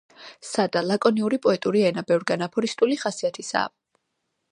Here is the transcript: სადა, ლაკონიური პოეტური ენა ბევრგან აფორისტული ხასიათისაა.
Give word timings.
სადა, 0.51 0.81
ლაკონიური 0.91 1.39
პოეტური 1.43 1.83
ენა 1.89 2.05
ბევრგან 2.13 2.45
აფორისტული 2.49 2.99
ხასიათისაა. 3.03 3.71